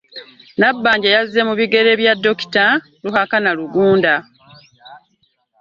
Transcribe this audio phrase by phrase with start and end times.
[0.59, 2.65] Nabbanja yazze mu bigere bya dokita
[3.03, 4.13] Ruhakana Rugunda